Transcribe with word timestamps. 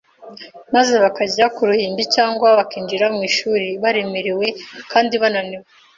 maze 0.75 0.93
bakajya 1.03 1.45
ku 1.55 1.61
ruhimbi 1.69 2.03
cyangwa 2.15 2.47
bakinjira 2.57 3.05
mu 3.15 3.21
ishuri 3.29 3.67
baremerewe 3.83 4.47
kandi 4.91 5.13
bananiwe, 5.21 5.67